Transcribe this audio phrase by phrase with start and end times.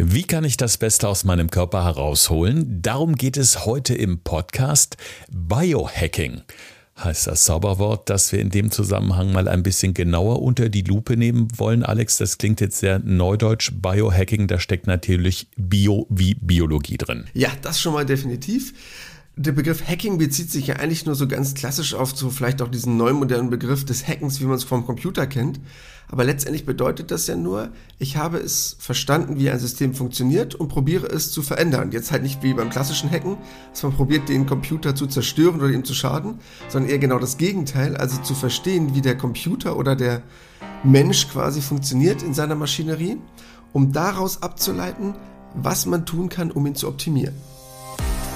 [0.00, 2.80] Wie kann ich das Beste aus meinem Körper herausholen?
[2.82, 4.96] Darum geht es heute im Podcast
[5.28, 6.42] Biohacking.
[7.02, 11.16] Heißt das Zauberwort, das wir in dem Zusammenhang mal ein bisschen genauer unter die Lupe
[11.16, 11.82] nehmen wollen.
[11.82, 13.72] Alex, das klingt jetzt sehr neudeutsch.
[13.74, 17.24] Biohacking, da steckt natürlich Bio wie Biologie drin.
[17.34, 18.74] Ja, das schon mal definitiv
[19.38, 22.68] der Begriff Hacking bezieht sich ja eigentlich nur so ganz klassisch auf so vielleicht auch
[22.68, 25.60] diesen neumodernen Begriff des Hackens, wie man es vom Computer kennt.
[26.10, 30.68] Aber letztendlich bedeutet das ja nur, ich habe es verstanden, wie ein System funktioniert und
[30.68, 31.92] probiere es zu verändern.
[31.92, 33.36] Jetzt halt nicht wie beim klassischen Hacken,
[33.70, 37.36] dass man probiert, den Computer zu zerstören oder ihm zu schaden, sondern eher genau das
[37.36, 40.22] Gegenteil, also zu verstehen, wie der Computer oder der
[40.82, 43.18] Mensch quasi funktioniert in seiner Maschinerie,
[43.72, 45.14] um daraus abzuleiten,
[45.54, 47.34] was man tun kann, um ihn zu optimieren.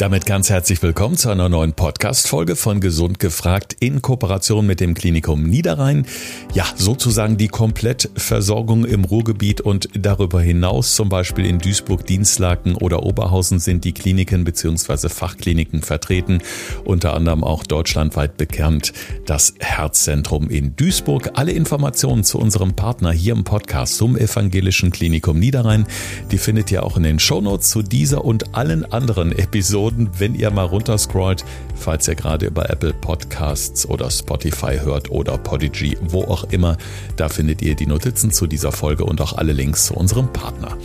[0.00, 4.94] Damit ganz herzlich willkommen zu einer neuen Podcast-Folge von Gesund gefragt in Kooperation mit dem
[4.94, 6.06] Klinikum Niederrhein.
[6.54, 13.02] Ja, sozusagen die Komplettversorgung im Ruhrgebiet und darüber hinaus, zum Beispiel in Duisburg, Dienstlaken oder
[13.02, 15.10] Oberhausen sind die Kliniken bzw.
[15.10, 16.38] Fachkliniken vertreten.
[16.82, 18.94] Unter anderem auch deutschlandweit bekannt
[19.26, 21.32] das Herzzentrum in Duisburg.
[21.34, 25.84] Alle Informationen zu unserem Partner hier im Podcast zum Evangelischen Klinikum Niederrhein,
[26.30, 30.34] die findet ihr auch in den Shownotes zu dieser und allen anderen Episoden Episoden, wenn
[30.34, 36.22] ihr mal runterscrollt, falls ihr gerade über Apple Podcasts oder Spotify hört oder Podigy, wo
[36.22, 36.76] auch immer.
[37.16, 40.76] Da findet ihr die Notizen zu dieser Folge und auch alle Links zu unserem Partner.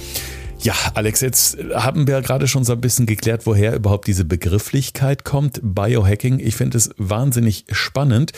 [0.65, 5.23] Ja, Alex, jetzt haben wir gerade schon so ein bisschen geklärt, woher überhaupt diese Begrifflichkeit
[5.23, 5.59] kommt.
[5.61, 8.31] Biohacking, ich finde es wahnsinnig spannend.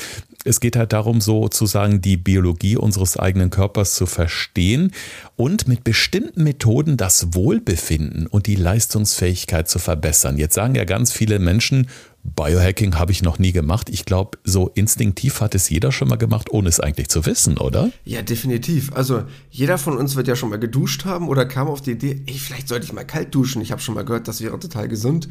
[0.43, 4.91] Es geht halt darum, sozusagen die Biologie unseres eigenen Körpers zu verstehen
[5.37, 10.37] und mit bestimmten Methoden das Wohlbefinden und die Leistungsfähigkeit zu verbessern.
[10.37, 11.87] Jetzt sagen ja ganz viele Menschen,
[12.35, 13.89] Biohacking habe ich noch nie gemacht.
[13.89, 17.57] Ich glaube, so instinktiv hat es jeder schon mal gemacht, ohne es eigentlich zu wissen,
[17.57, 17.91] oder?
[18.05, 18.93] Ja, definitiv.
[18.93, 22.21] Also jeder von uns wird ja schon mal geduscht haben oder kam auf die Idee,
[22.25, 23.61] ey, vielleicht sollte ich mal kalt duschen.
[23.61, 25.29] Ich habe schon mal gehört, das wäre total gesund.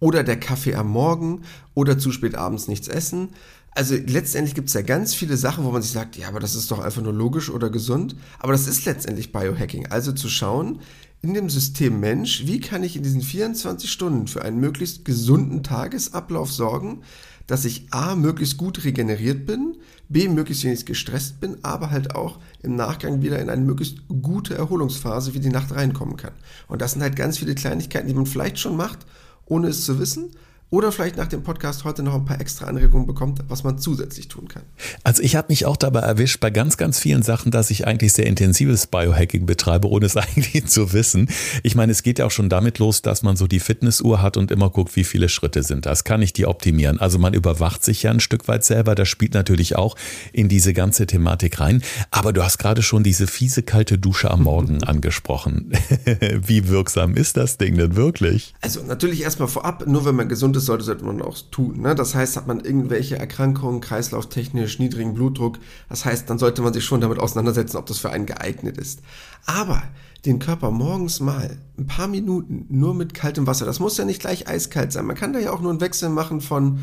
[0.00, 1.42] Oder der Kaffee am Morgen
[1.74, 3.28] oder zu spät abends nichts essen.
[3.74, 6.54] Also letztendlich gibt es ja ganz viele Sachen, wo man sich sagt, ja, aber das
[6.54, 8.16] ist doch einfach nur logisch oder gesund.
[8.38, 9.86] Aber das ist letztendlich Biohacking.
[9.86, 10.80] Also zu schauen,
[11.22, 15.62] in dem System Mensch, wie kann ich in diesen 24 Stunden für einen möglichst gesunden
[15.62, 17.02] Tagesablauf sorgen,
[17.46, 19.76] dass ich A, möglichst gut regeneriert bin,
[20.08, 24.54] B, möglichst wenig gestresst bin, aber halt auch im Nachgang wieder in eine möglichst gute
[24.54, 26.34] Erholungsphase wie die Nacht reinkommen kann.
[26.66, 29.06] Und das sind halt ganz viele Kleinigkeiten, die man vielleicht schon macht,
[29.46, 30.30] ohne es zu wissen,
[30.72, 34.28] oder vielleicht nach dem Podcast heute noch ein paar extra Anregungen bekommt, was man zusätzlich
[34.28, 34.62] tun kann.
[35.04, 38.14] Also ich habe mich auch dabei erwischt bei ganz, ganz vielen Sachen, dass ich eigentlich
[38.14, 41.28] sehr intensives Biohacking betreibe, ohne es eigentlich zu wissen.
[41.62, 44.38] Ich meine, es geht ja auch schon damit los, dass man so die Fitnessuhr hat
[44.38, 46.04] und immer guckt, wie viele Schritte sind das.
[46.04, 46.98] Kann ich die optimieren?
[46.98, 48.94] Also man überwacht sich ja ein Stück weit selber.
[48.94, 49.94] Das spielt natürlich auch
[50.32, 51.82] in diese ganze Thematik rein.
[52.10, 55.72] Aber du hast gerade schon diese fiese kalte Dusche am Morgen angesprochen.
[56.46, 58.54] wie wirksam ist das Ding denn wirklich?
[58.62, 61.80] Also natürlich erstmal vorab, nur wenn man gesund das sollte, sollte man auch tun.
[61.80, 61.94] Ne?
[61.94, 65.58] Das heißt, hat man irgendwelche Erkrankungen, kreislauftechnisch, niedrigen Blutdruck,
[65.88, 69.00] das heißt, dann sollte man sich schon damit auseinandersetzen, ob das für einen geeignet ist.
[69.44, 69.82] Aber
[70.24, 74.20] den Körper morgens mal ein paar Minuten nur mit kaltem Wasser, das muss ja nicht
[74.20, 75.04] gleich eiskalt sein.
[75.04, 76.78] Man kann da ja auch nur einen Wechsel machen von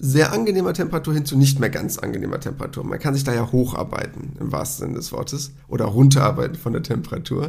[0.00, 2.84] sehr angenehmer Temperatur hin zu nicht mehr ganz angenehmer Temperatur.
[2.84, 6.82] Man kann sich da ja hocharbeiten, im wahrsten Sinne des Wortes, oder runterarbeiten von der
[6.82, 7.48] Temperatur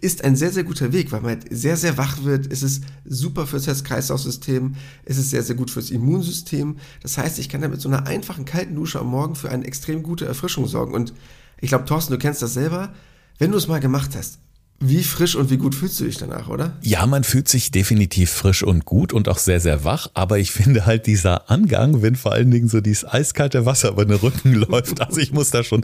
[0.00, 2.52] ist ein sehr, sehr guter Weg, weil man halt sehr, sehr wach wird.
[2.52, 4.74] Es ist super fürs Herz-Kreislauf-System.
[5.04, 6.76] Es ist sehr, sehr gut fürs Immunsystem.
[7.02, 10.02] Das heißt, ich kann damit so einer einfachen kalten Dusche am Morgen für eine extrem
[10.02, 10.94] gute Erfrischung sorgen.
[10.94, 11.14] Und
[11.60, 12.94] ich glaube, Thorsten, du kennst das selber.
[13.38, 14.38] Wenn du es mal gemacht hast,
[14.80, 16.76] wie frisch und wie gut fühlst du dich danach, oder?
[16.82, 20.08] Ja, man fühlt sich definitiv frisch und gut und auch sehr, sehr wach.
[20.14, 24.04] Aber ich finde halt dieser Angang, wenn vor allen Dingen so dieses eiskalte Wasser über
[24.04, 25.82] den Rücken läuft, also ich muss da schon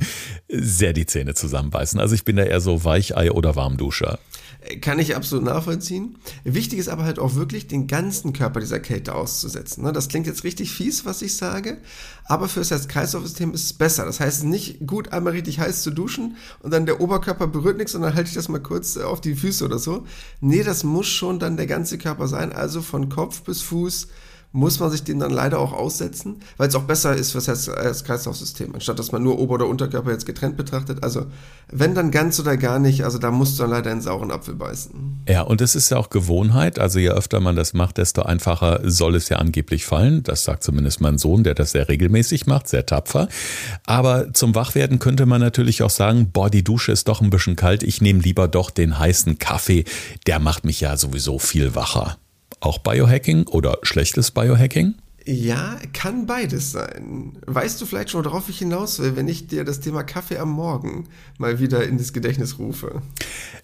[0.49, 1.99] sehr die Zähne zusammenbeißen.
[1.99, 4.19] Also ich bin da eher so Weichei oder Warmduscher.
[4.81, 6.17] Kann ich absolut nachvollziehen.
[6.43, 9.85] Wichtig ist aber halt auch wirklich, den ganzen Körper dieser Kälte auszusetzen.
[9.85, 9.93] Ne?
[9.93, 11.83] Das klingt jetzt richtig fies, was ich sage,
[12.25, 14.07] aber für das Herz-Kreislauf-System ist es besser.
[14.07, 17.95] Das heißt nicht gut einmal richtig heiß zu duschen und dann der Oberkörper berührt nichts
[17.95, 20.07] und dann halte ich das mal kurz äh, auf die Füße oder so.
[20.41, 24.09] Nee, das muss schon dann der ganze Körper sein, also von Kopf bis Fuß
[24.55, 28.73] muss man sich dem dann leider auch aussetzen, weil es auch besser ist fürs Herz-Kreislauf-System,
[28.73, 31.03] anstatt dass man nur Ober- oder Unterkörper jetzt getrennt betrachtet.
[31.03, 31.27] Also
[31.73, 34.55] wenn dann ganz oder gar nicht, also da musst du dann leider einen sauren Apfel
[34.55, 35.25] beißen.
[35.29, 36.79] Ja, und es ist ja auch Gewohnheit.
[36.79, 40.23] Also je öfter man das macht, desto einfacher soll es ja angeblich fallen.
[40.23, 43.27] Das sagt zumindest mein Sohn, der das sehr regelmäßig macht, sehr tapfer.
[43.87, 47.57] Aber zum Wachwerden könnte man natürlich auch sagen, boah, die Dusche ist doch ein bisschen
[47.57, 47.83] kalt.
[47.83, 49.85] Ich nehme lieber doch den heißen Kaffee.
[50.29, 52.19] Der macht mich ja sowieso viel wacher.
[52.65, 54.95] Auch Biohacking oder schlechtes Biohacking?
[55.27, 57.33] Ja, kann beides sein.
[57.47, 60.51] Weißt du vielleicht schon, worauf ich hinaus will, wenn ich dir das Thema Kaffee am
[60.51, 61.09] Morgen
[61.39, 63.01] mal wieder in das Gedächtnis rufe?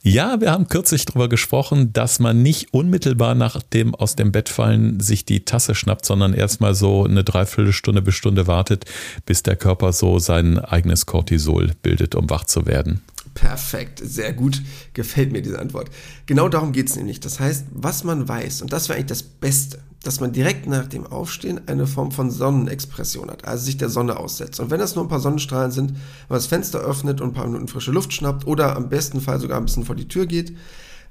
[0.02, 4.48] Ja, wir haben kürzlich darüber gesprochen, dass man nicht unmittelbar nach dem aus dem Bett
[4.48, 8.86] fallen sich die Tasse schnappt, sondern erstmal so eine Dreiviertelstunde bis Stunde wartet,
[9.26, 13.02] bis der Körper so sein eigenes Cortisol bildet, um wach zu werden.
[13.40, 14.60] Perfekt, sehr gut,
[14.92, 15.88] gefällt mir diese Antwort.
[16.26, 17.20] Genau darum geht es nämlich.
[17.20, 20.86] Das heißt, was man weiß, und das wäre eigentlich das Beste, dass man direkt nach
[20.86, 24.60] dem Aufstehen eine Form von Sonnenexpression hat, also sich der Sonne aussetzt.
[24.60, 27.46] Und wenn das nur ein paar Sonnenstrahlen sind, man das Fenster öffnet und ein paar
[27.46, 30.54] Minuten frische Luft schnappt oder am besten Fall sogar ein bisschen vor die Tür geht,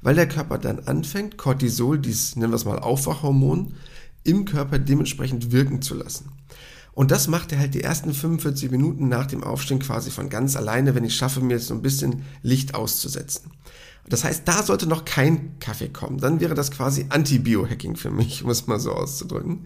[0.04, 3.74] weil der Körper dann anfängt, Cortisol, dieses nennen wir es mal Aufwachhormon,
[4.24, 6.30] im Körper dementsprechend wirken zu lassen.
[7.00, 10.58] Und das macht er halt die ersten 45 Minuten nach dem Aufstehen quasi von ganz
[10.58, 13.52] alleine, wenn ich schaffe, mir jetzt so ein bisschen Licht auszusetzen.
[14.10, 16.18] Das heißt, da sollte noch kein Kaffee kommen.
[16.18, 19.66] Dann wäre das quasi Anti-Biohacking für mich, um es mal so auszudrücken.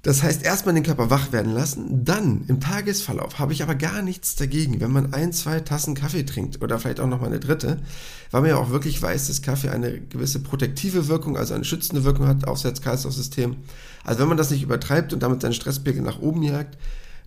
[0.00, 4.00] Das heißt, erstmal den Körper wach werden lassen, dann im Tagesverlauf habe ich aber gar
[4.00, 7.40] nichts dagegen, wenn man ein, zwei Tassen Kaffee trinkt oder vielleicht auch noch mal eine
[7.40, 7.82] dritte,
[8.30, 12.04] weil man ja auch wirklich weiß, dass Kaffee eine gewisse protektive Wirkung, also eine schützende
[12.04, 13.58] Wirkung hat aufs Herz-Kreislauf-System.
[14.04, 16.78] Also wenn man das nicht übertreibt und damit seinen Stresspegel nach oben jagt,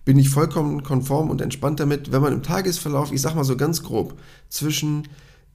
[0.04, 3.56] bin ich vollkommen konform und entspannt damit, wenn man im Tagesverlauf, ich sag mal so
[3.56, 4.18] ganz grob,
[4.48, 5.08] zwischen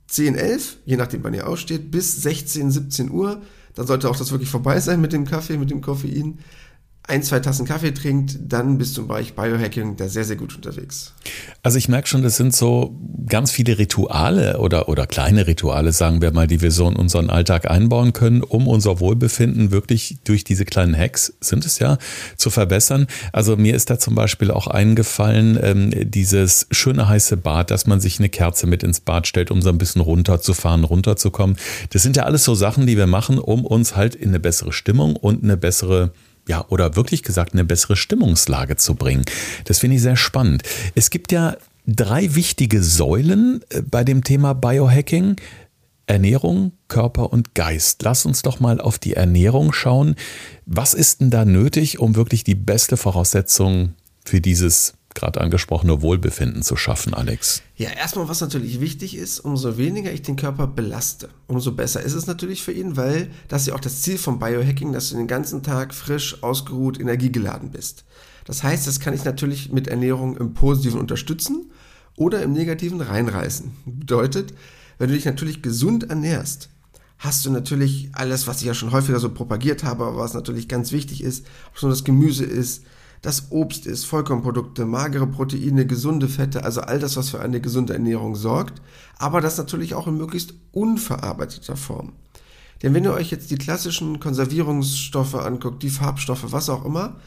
[0.08, 3.42] 10, 11, je nachdem wann ihr aussteht, bis 16, 17 Uhr,
[3.76, 6.40] dann sollte auch das wirklich vorbei sein mit dem Kaffee, mit dem Koffein,
[7.08, 10.56] ein, zwei Tassen Kaffee trinkt, dann bist du im Bereich Biohacking da sehr, sehr gut
[10.56, 11.14] unterwegs.
[11.64, 12.96] Also ich merke schon, das sind so
[13.28, 17.30] ganz viele Rituale oder, oder kleine Rituale, sagen wir mal, die wir so in unseren
[17.30, 21.98] Alltag einbauen können, um unser Wohlbefinden wirklich durch diese kleinen Hacks, sind es ja,
[22.38, 23.08] zu verbessern.
[23.34, 28.00] Also mir ist da zum Beispiel auch eingefallen, ähm, dieses schöne heiße Bad, dass man
[28.00, 31.58] sich eine Kerze mit ins Bad stellt, um so ein bisschen runterzufahren, runterzukommen.
[31.90, 34.72] Das sind ja alles so Sachen, die wir machen, um uns halt in eine bessere
[34.72, 36.12] Stimmung und eine bessere
[36.52, 39.24] ja, oder wirklich gesagt, eine bessere Stimmungslage zu bringen.
[39.64, 40.64] Das finde ich sehr spannend.
[40.96, 41.56] Es gibt ja
[41.88, 45.38] drei wichtige Säulen äh, bei dem Thema Biohacking.
[46.08, 48.04] Ernährung, Körper und Geist.
[48.04, 50.16] Lass uns doch mal auf die Ernährung schauen.
[50.66, 53.94] Was ist denn da nötig, um wirklich die beste Voraussetzung
[54.26, 57.62] für dieses gerade angesprochene Wohlbefinden zu schaffen, Alex?
[57.76, 62.14] Ja, erstmal, was natürlich wichtig ist, umso weniger ich den Körper belaste, umso besser ist
[62.14, 65.18] es natürlich für ihn, weil das ist ja auch das Ziel vom Biohacking, dass du
[65.18, 68.06] den ganzen Tag frisch, ausgeruht, energiegeladen bist.
[68.46, 71.72] Das heißt, das kann ich natürlich mit Ernährung im Positiven unterstützen
[72.16, 73.72] oder im Negativen reinreißen.
[73.86, 74.54] Bedeutet,
[74.98, 76.70] wenn du dich natürlich gesund ernährst,
[77.18, 80.68] hast du natürlich alles, was ich ja schon häufiger so propagiert habe, aber was natürlich
[80.68, 82.84] ganz wichtig ist, ob es nur das Gemüse ist,
[83.22, 87.94] das Obst ist, Vollkornprodukte, magere Proteine, gesunde Fette, also all das, was für eine gesunde
[87.94, 88.82] Ernährung sorgt,
[89.20, 92.14] aber das natürlich auch in möglichst unverarbeiteter Form.
[92.82, 97.18] Denn wenn ihr euch jetzt die klassischen Konservierungsstoffe anguckt, die Farbstoffe, was auch immer,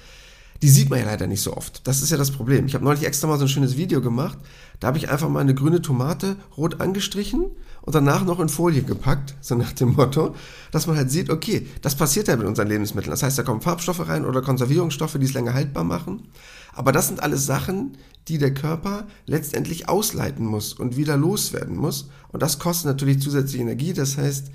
[0.63, 1.87] die sieht man ja leider nicht so oft.
[1.87, 2.67] Das ist ja das Problem.
[2.67, 4.39] Ich habe neulich extra mal so ein schönes Video gemacht.
[4.81, 7.47] Da habe ich einfach mal eine grüne Tomate rot angestrichen
[7.83, 10.35] und danach noch in Folie gepackt, so nach dem Motto,
[10.73, 13.11] dass man halt sieht, okay, das passiert ja mit unseren Lebensmitteln.
[13.11, 16.29] Das heißt, da kommen Farbstoffe rein oder Konservierungsstoffe, die es länger haltbar machen.
[16.73, 17.97] Aber das sind alles Sachen,
[18.29, 22.09] die der Körper letztendlich ausleiten muss und wieder loswerden muss.
[22.33, 23.93] Und das kostet natürlich zusätzliche Energie.
[23.93, 24.51] Das heißt,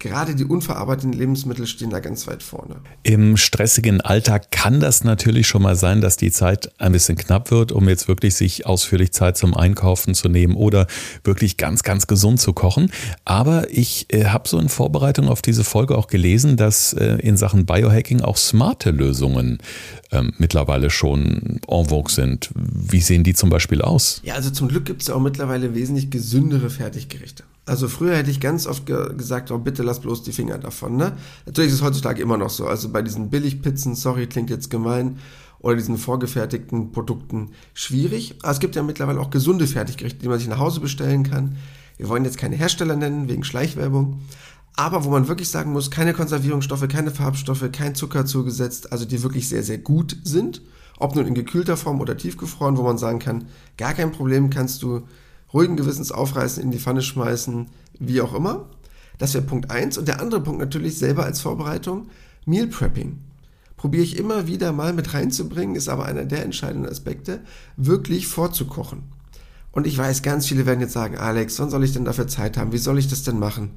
[0.00, 2.76] Gerade die unverarbeiteten Lebensmittel stehen da ganz weit vorne.
[3.02, 7.50] Im stressigen Alltag kann das natürlich schon mal sein, dass die Zeit ein bisschen knapp
[7.50, 10.86] wird, um jetzt wirklich sich ausführlich Zeit zum Einkaufen zu nehmen oder
[11.24, 12.92] wirklich ganz, ganz gesund zu kochen.
[13.24, 17.36] Aber ich äh, habe so in Vorbereitung auf diese Folge auch gelesen, dass äh, in
[17.36, 19.58] Sachen Biohacking auch smarte Lösungen
[20.12, 22.50] ähm, mittlerweile schon en vogue sind.
[22.54, 24.20] Wie sehen die zum Beispiel aus?
[24.22, 27.42] Ja, also zum Glück gibt es ja auch mittlerweile wesentlich gesündere Fertiggerichte.
[27.68, 30.96] Also früher hätte ich ganz oft ge gesagt, oh bitte lass bloß die Finger davon.
[30.96, 31.12] Ne?
[31.46, 32.66] Natürlich ist es heutzutage immer noch so.
[32.66, 35.18] Also bei diesen Billigpizzen, sorry, klingt jetzt gemein,
[35.60, 38.36] oder diesen vorgefertigten Produkten schwierig.
[38.42, 41.56] Aber es gibt ja mittlerweile auch gesunde Fertiggerichte, die man sich nach Hause bestellen kann.
[41.96, 44.20] Wir wollen jetzt keine Hersteller nennen, wegen Schleichwerbung.
[44.76, 49.24] Aber wo man wirklich sagen muss, keine Konservierungsstoffe, keine Farbstoffe, kein Zucker zugesetzt, also die
[49.24, 50.62] wirklich sehr, sehr gut sind.
[50.98, 54.82] Ob nun in gekühlter Form oder tiefgefroren, wo man sagen kann, gar kein Problem, kannst
[54.82, 55.02] du
[55.52, 57.66] ruhigen Gewissens aufreißen, in die Pfanne schmeißen,
[57.98, 58.68] wie auch immer.
[59.18, 59.98] Das wäre Punkt 1.
[59.98, 62.08] Und der andere Punkt natürlich selber als Vorbereitung,
[62.46, 63.18] Meal Prepping.
[63.76, 67.40] Probiere ich immer wieder mal mit reinzubringen, ist aber einer der entscheidenden Aspekte,
[67.76, 69.02] wirklich vorzukochen.
[69.70, 72.56] Und ich weiß, ganz viele werden jetzt sagen, Alex, wann soll ich denn dafür Zeit
[72.56, 72.72] haben?
[72.72, 73.70] Wie soll ich das denn machen?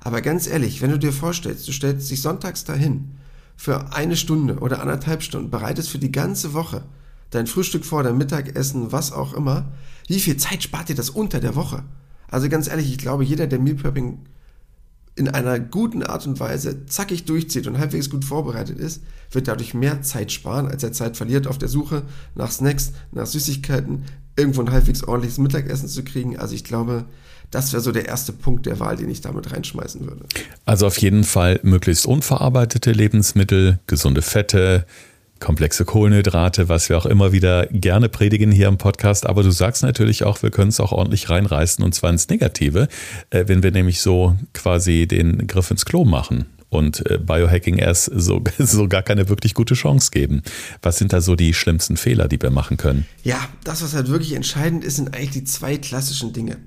[0.00, 3.12] Aber ganz ehrlich, wenn du dir vorstellst, du stellst dich sonntags dahin
[3.56, 6.82] für eine Stunde oder anderthalb Stunden, bereitest für die ganze Woche
[7.30, 9.66] dein Frühstück vor, dein Mittagessen, was auch immer,
[10.06, 11.82] wie viel Zeit spart dir das unter der Woche?
[12.28, 14.18] Also ganz ehrlich, ich glaube, jeder, der Meal Prepping
[15.16, 19.72] in einer guten Art und Weise zackig durchzieht und halbwegs gut vorbereitet ist, wird dadurch
[19.72, 22.02] mehr Zeit sparen, als er Zeit verliert auf der Suche
[22.34, 24.04] nach Snacks, nach Süßigkeiten,
[24.36, 26.38] irgendwo ein halbwegs ordentliches Mittagessen zu kriegen.
[26.38, 27.06] Also ich glaube,
[27.50, 30.26] das wäre so der erste Punkt der Wahl, den ich damit reinschmeißen würde.
[30.66, 34.84] Also auf jeden Fall möglichst unverarbeitete Lebensmittel, gesunde Fette,
[35.40, 39.26] komplexe Kohlenhydrate, was wir auch immer wieder gerne predigen hier im Podcast.
[39.26, 42.88] Aber du sagst natürlich auch, wir können es auch ordentlich reinreißen und zwar ins Negative,
[43.30, 48.10] äh, wenn wir nämlich so quasi den Griff ins Klo machen und äh, Biohacking erst
[48.14, 50.42] so, so gar keine wirklich gute Chance geben.
[50.82, 53.06] Was sind da so die schlimmsten Fehler, die wir machen können?
[53.22, 56.58] Ja, das, was halt wirklich entscheidend ist, sind eigentlich die zwei klassischen Dinge.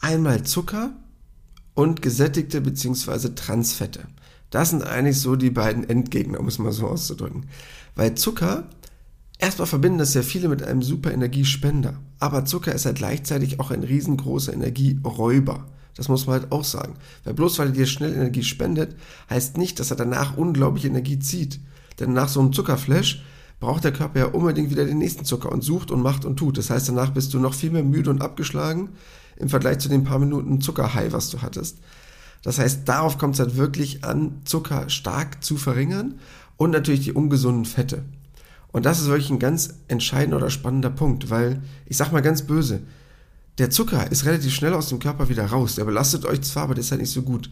[0.00, 0.92] Einmal Zucker
[1.74, 3.34] und gesättigte bzw.
[3.34, 4.00] Transfette.
[4.50, 7.46] Das sind eigentlich so die beiden Endgegner, um es mal so auszudrücken.
[7.94, 8.68] Weil Zucker,
[9.38, 11.94] erstmal verbinden das ja viele mit einem super Energiespender.
[12.18, 15.66] Aber Zucker ist halt gleichzeitig auch ein riesengroßer Energieräuber.
[15.96, 16.94] Das muss man halt auch sagen.
[17.24, 18.96] Weil bloß weil er dir schnell Energie spendet,
[19.28, 21.60] heißt nicht, dass er danach unglaublich Energie zieht.
[21.98, 23.22] Denn nach so einem Zuckerflash
[23.60, 26.56] braucht der Körper ja unbedingt wieder den nächsten Zucker und sucht und macht und tut.
[26.56, 28.90] Das heißt, danach bist du noch viel mehr müde und abgeschlagen
[29.36, 31.78] im Vergleich zu den paar Minuten Zuckerhigh, was du hattest.
[32.42, 36.14] Das heißt, darauf kommt es halt wirklich an, Zucker stark zu verringern
[36.60, 38.02] und natürlich die ungesunden Fette.
[38.70, 42.42] Und das ist wirklich ein ganz entscheidender oder spannender Punkt, weil ich sag mal ganz
[42.42, 42.82] böse,
[43.56, 45.76] der Zucker ist relativ schnell aus dem Körper wieder raus.
[45.76, 47.50] Der belastet euch zwar, aber der ist halt nicht so gut.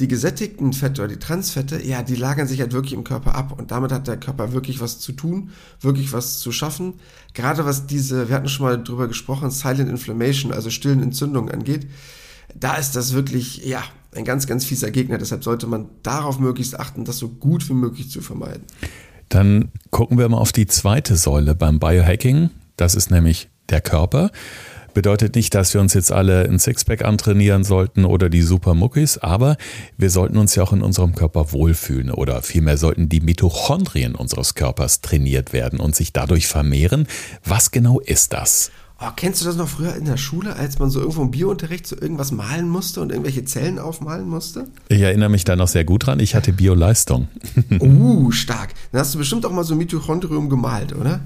[0.00, 3.56] Die gesättigten Fette oder die Transfette, ja, die lagern sich halt wirklich im Körper ab
[3.56, 6.94] und damit hat der Körper wirklich was zu tun, wirklich was zu schaffen.
[7.34, 11.86] Gerade was diese, wir hatten schon mal drüber gesprochen, Silent Inflammation, also stillen Entzündungen angeht,
[12.56, 13.84] da ist das wirklich, ja,
[14.14, 15.18] ein ganz, ganz fieser Gegner.
[15.18, 18.62] Deshalb sollte man darauf möglichst achten, das so gut wie möglich zu vermeiden.
[19.28, 22.50] Dann gucken wir mal auf die zweite Säule beim Biohacking.
[22.76, 24.30] Das ist nämlich der Körper.
[24.94, 29.56] Bedeutet nicht, dass wir uns jetzt alle ein Sixpack antrainieren sollten oder die Supermuckis, aber
[29.96, 34.54] wir sollten uns ja auch in unserem Körper wohlfühlen oder vielmehr sollten die Mitochondrien unseres
[34.54, 37.06] Körpers trainiert werden und sich dadurch vermehren.
[37.42, 38.70] Was genau ist das?
[39.04, 41.88] Oh, kennst du das noch früher in der Schule, als man so irgendwo im Biounterricht
[41.88, 44.68] so irgendwas malen musste und irgendwelche Zellen aufmalen musste?
[44.88, 46.20] Ich erinnere mich da noch sehr gut dran.
[46.20, 47.28] Ich hatte Bioleistung.
[47.80, 48.74] Uh, stark.
[48.92, 51.20] Dann hast du bestimmt auch mal so ein Mitochondrium gemalt, oder?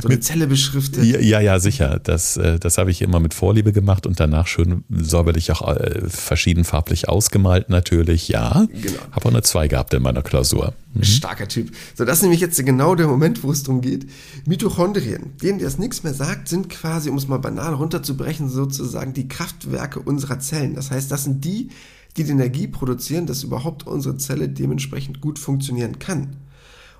[0.00, 1.04] So eine Zelle beschriftet.
[1.04, 2.00] Ja, ja, sicher.
[2.02, 6.00] Das, äh, das habe ich immer mit Vorliebe gemacht und danach schön säuberlich auch äh,
[6.08, 8.28] verschiedenfarblich ausgemalt natürlich.
[8.28, 9.00] Ja, genau.
[9.10, 10.72] habe auch eine 2 gehabt in meiner Klausur.
[10.94, 11.04] Mhm.
[11.04, 11.70] Starker Typ.
[11.94, 14.06] So, das ist nämlich jetzt genau der Moment, wo es darum geht.
[14.46, 19.28] Mitochondrien, denen das nichts mehr sagt, sind quasi, um es mal banal runterzubrechen, sozusagen die
[19.28, 20.74] Kraftwerke unserer Zellen.
[20.74, 21.68] Das heißt, das sind die,
[22.16, 26.36] die die Energie produzieren, dass überhaupt unsere Zelle dementsprechend gut funktionieren kann.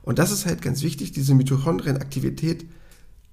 [0.02, 2.66] Und das ist halt ganz wichtig, diese Mitochondrienaktivität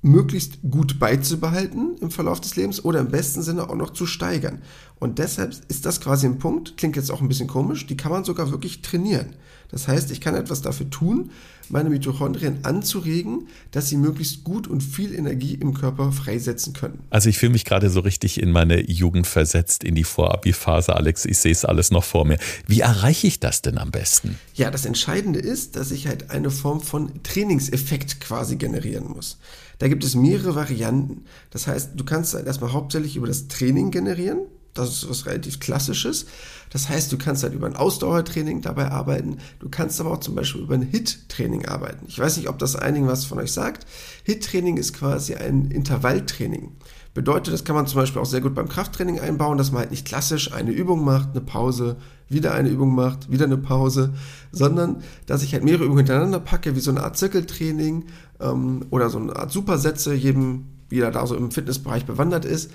[0.02, 4.62] möglichst gut beizubehalten im Verlauf des Lebens oder im besten Sinne auch noch zu steigern.
[5.00, 8.12] Und deshalb ist das quasi ein Punkt, klingt jetzt auch ein bisschen komisch, die kann
[8.12, 9.34] man sogar wirklich trainieren.
[9.72, 11.32] Das heißt, ich kann etwas dafür tun,
[11.70, 17.00] meine Mitochondrien anzuregen, dass sie möglichst gut und viel Energie im Körper freisetzen können.
[17.10, 21.26] Also ich fühle mich gerade so richtig in meine Jugend versetzt, in die Vorabi-Phase, Alex.
[21.26, 22.38] Ich sehe es alles noch vor mir.
[22.68, 24.38] Wie erreiche ich das denn am besten?
[24.54, 29.40] Ja, das Entscheidende ist, dass ich halt eine Form von Trainingseffekt quasi generieren muss.
[29.80, 31.26] Da gibt es mehrere Varianten.
[31.50, 34.40] Das heißt, du kannst halt erstmal hauptsächlich über das Training generieren.
[34.76, 36.28] Das ist was relativ Klassisches.
[36.70, 39.38] Das heißt, du kannst halt über ein Ausdauertraining dabei arbeiten.
[39.60, 42.06] Du kannst aber auch zum Beispiel über ein HIT-Training arbeiten.
[42.08, 43.88] Ich weiß nicht, ob das einigen was von euch sagt.
[44.24, 46.74] HIT-Training ist quasi ein Intervalltraining.
[47.14, 49.92] Bedeutet, das kann man zum Beispiel auch sehr gut beim Krafttraining einbauen, dass man halt
[49.92, 51.96] nicht klassisch eine Übung macht, eine Pause,
[52.28, 54.14] wieder eine Übung macht, wieder eine Pause,
[54.52, 58.08] sondern dass ich halt mehrere Übungen hintereinander packe, wie so eine Art Zirkeltraining
[58.42, 62.70] ähm, oder so eine Art Supersätze, jedem, jeder da so im Fitnessbereich bewandert ist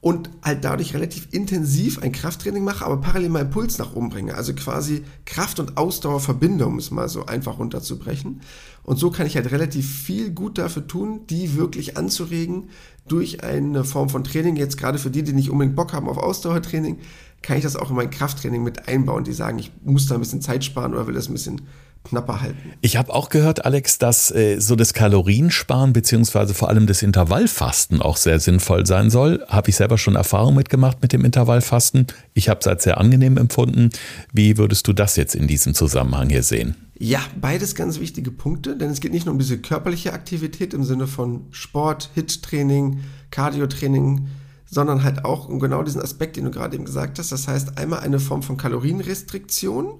[0.00, 4.34] und halt dadurch relativ intensiv ein Krafttraining mache, aber parallel meinen Puls nach oben bringe.
[4.34, 8.40] Also quasi Kraft und Ausdauer verbinde, um es mal so einfach runterzubrechen.
[8.84, 12.70] Und so kann ich halt relativ viel gut dafür tun, die wirklich anzuregen
[13.08, 14.56] durch eine Form von Training.
[14.56, 16.98] Jetzt gerade für die, die nicht unbedingt Bock haben auf Ausdauertraining,
[17.42, 20.20] kann ich das auch in mein Krafttraining mit einbauen, die sagen, ich muss da ein
[20.20, 21.62] bisschen Zeit sparen oder will das ein bisschen
[22.08, 22.72] knapper halten.
[22.80, 28.02] Ich habe auch gehört, Alex, dass äh, so das Kaloriensparen beziehungsweise vor allem das Intervallfasten
[28.02, 29.44] auch sehr sinnvoll sein soll.
[29.48, 32.06] Habe ich selber schon Erfahrung mitgemacht mit dem Intervallfasten.
[32.34, 33.90] Ich habe es als sehr angenehm empfunden.
[34.32, 36.76] Wie würdest du das jetzt in diesem Zusammenhang hier sehen?
[36.98, 40.82] Ja, beides ganz wichtige Punkte, denn es geht nicht nur um diese körperliche Aktivität im
[40.82, 43.00] Sinne von Sport, Hit-Training,
[43.30, 44.26] Cardio-Training,
[44.66, 47.30] sondern halt auch um genau diesen Aspekt, den du gerade eben gesagt hast.
[47.30, 49.94] Das heißt einmal eine Form von Kalorienrestriktion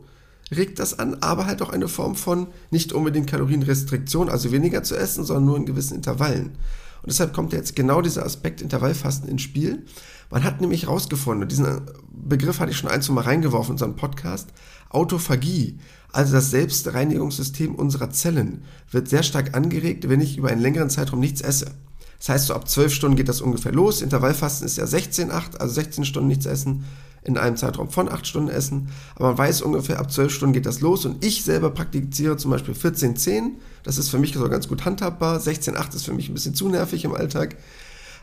[0.50, 4.96] regt das an, aber halt auch eine Form von nicht unbedingt Kalorienrestriktion, also weniger zu
[4.96, 6.56] essen, sondern nur in gewissen Intervallen.
[7.02, 9.84] Und deshalb kommt jetzt genau dieser Aspekt Intervallfasten ins Spiel.
[10.30, 13.74] Man hat nämlich herausgefunden, und diesen Begriff hatte ich schon ein, zwei Mal reingeworfen in
[13.74, 14.48] unseren Podcast,
[14.90, 15.78] Autophagie,
[16.12, 21.20] also das Selbstreinigungssystem unserer Zellen, wird sehr stark angeregt, wenn ich über einen längeren Zeitraum
[21.20, 21.72] nichts esse.
[22.18, 24.02] Das heißt, so ab 12 Stunden geht das ungefähr los.
[24.02, 26.84] Intervallfasten ist ja 16, 8, also 16 Stunden nichts essen,
[27.22, 28.88] in einem Zeitraum von 8 Stunden essen.
[29.16, 31.04] Aber man weiß ungefähr, ab 12 Stunden geht das los.
[31.04, 33.56] Und ich selber praktiziere zum Beispiel 14, 10.
[33.82, 35.40] Das ist für mich so ganz gut handhabbar.
[35.40, 37.56] 16, 8 ist für mich ein bisschen zu nervig im Alltag.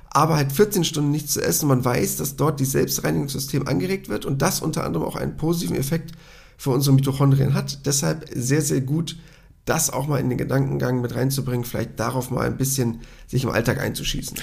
[0.09, 1.67] Aber halt 14 Stunden nichts zu essen.
[1.67, 5.75] Man weiß, dass dort das Selbstreinigungssystem angeregt wird und das unter anderem auch einen positiven
[5.75, 6.11] Effekt
[6.57, 7.85] für unsere Mitochondrien hat.
[7.85, 9.17] Deshalb sehr, sehr gut,
[9.65, 13.49] das auch mal in den Gedankengang mit reinzubringen, vielleicht darauf mal ein bisschen sich im
[13.49, 14.37] Alltag einzuschießen.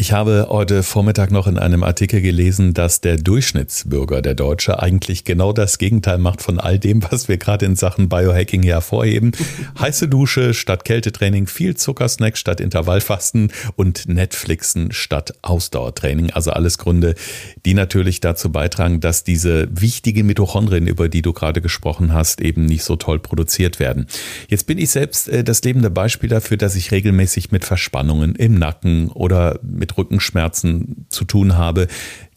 [0.00, 5.24] Ich habe heute Vormittag noch in einem Artikel gelesen, dass der Durchschnittsbürger, der Deutsche, eigentlich
[5.24, 9.32] genau das Gegenteil macht von all dem, was wir gerade in Sachen Biohacking hervorheben.
[9.80, 16.30] Heiße Dusche statt Kältetraining, viel Zuckersnack statt Intervallfasten und Netflixen statt Ausdauertraining.
[16.30, 17.16] Also alles Gründe,
[17.66, 22.66] die natürlich dazu beitragen, dass diese wichtigen Mitochondrien, über die du gerade gesprochen hast, eben
[22.66, 24.06] nicht so toll produziert werden.
[24.46, 27.64] Jetzt bin ich selbst äh, das lebende Beispiel dafür, dass ich regelmäßig mit
[28.28, 31.88] Verspannungen im Nacken oder mit Rückenschmerzen zu tun habe.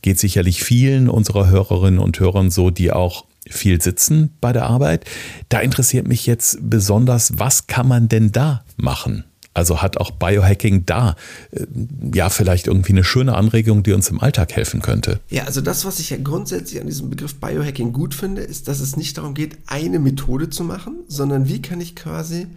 [0.02, 5.06] Geht sicherlich vielen unserer Hörerinnen und Hörern so, die auch viel sitzen bei der Arbeit.
[5.50, 9.26] Da interessiert mich jetzt besonders, was kann man denn da machen?
[9.54, 11.18] Also hat auch Biohacking da
[11.52, 11.66] äh,
[12.14, 15.20] ja vielleicht irgendwie eine schöne Anregung, die uns im Alltag helfen könnte?
[15.30, 18.80] Ja, also das, was ich ja grundsätzlich an diesem Begriff Biohacking gut finde, ist, dass
[18.80, 22.48] es nicht darum geht, eine Methode zu machen, sondern wie kann ich quasi,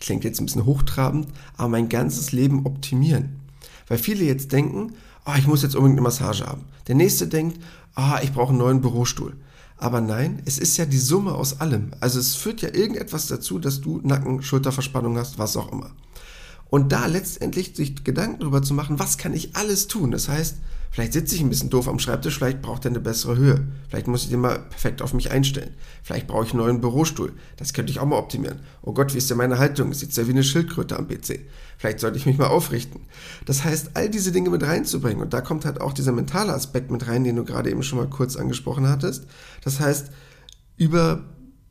[0.00, 3.40] klingt jetzt ein bisschen hochtrabend, aber mein ganzes Leben optimieren.
[3.88, 4.94] Weil viele jetzt denken,
[5.26, 6.64] oh, ich muss jetzt unbedingt eine Massage haben.
[6.86, 7.58] Der nächste denkt,
[7.96, 9.34] oh, ich brauche einen neuen Bürostuhl.
[9.76, 11.92] Aber nein, es ist ja die Summe aus allem.
[12.00, 15.90] Also es führt ja irgendetwas dazu, dass du Nacken, Schulterverspannung hast, was auch immer.
[16.68, 20.10] Und da letztendlich sich Gedanken darüber zu machen, was kann ich alles tun?
[20.10, 20.56] Das heißt,
[20.90, 23.66] vielleicht sitze ich ein bisschen doof am Schreibtisch, vielleicht braucht er eine bessere Höhe.
[23.88, 25.74] Vielleicht muss ich den mal perfekt auf mich einstellen.
[26.02, 27.32] Vielleicht brauche ich einen neuen Bürostuhl.
[27.56, 28.60] Das könnte ich auch mal optimieren.
[28.82, 29.90] Oh Gott, wie ist denn meine Haltung?
[29.90, 31.40] Ich sitze ja wie eine Schildkröte am PC.
[31.78, 33.02] Vielleicht sollte ich mich mal aufrichten.
[33.46, 35.22] Das heißt, all diese Dinge mit reinzubringen.
[35.22, 37.98] Und da kommt halt auch dieser mentale Aspekt mit rein, den du gerade eben schon
[37.98, 39.26] mal kurz angesprochen hattest.
[39.62, 40.10] Das heißt,
[40.76, 41.24] über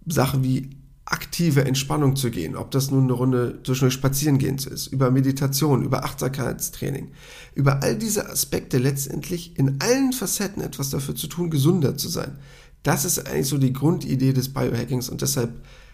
[0.06, 0.78] Sachen wie
[1.10, 5.84] aktive Entspannung zu gehen, ob das nun eine Runde zwischendurch spazieren gehen ist, über Meditation,
[5.84, 7.12] über Achtsamkeitstraining,
[7.56, 12.38] über all diese Aspekte letztendlich in allen Facetten etwas dafür zu tun, gesunder zu sein.
[12.84, 15.52] Das ist eigentlich so die Grundidee des Biohackings und deshalb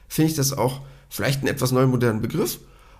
[0.07, 2.59] finde ich das auch vielleicht einen etwas neu modernen Begriff,